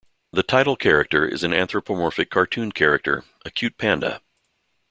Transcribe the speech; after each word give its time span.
The 0.33 0.41
title 0.41 0.75
character 0.75 1.27
is 1.27 1.43
an 1.43 1.53
anthropomorphic 1.53 2.31
cartoon 2.31 2.71
character, 2.71 3.23
a 3.45 3.51
cute 3.51 3.77
panda. 3.77 4.23